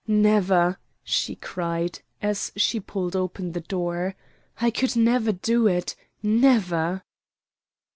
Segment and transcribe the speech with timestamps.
[0.07, 4.15] "Never!" she cried, as she pulled open the door;
[4.59, 7.03] "I could never do it never!"